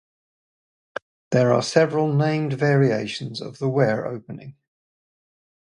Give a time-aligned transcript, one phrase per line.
[1.29, 4.55] There are several named variations of the Ware Opening.